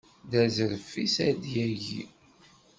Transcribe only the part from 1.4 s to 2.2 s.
yagi.